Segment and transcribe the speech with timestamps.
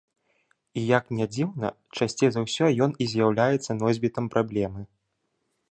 [0.51, 1.67] І, як не дзіўна,
[1.99, 4.81] часцей за ўсё ён і з'яўляецца носьбітам праблемы.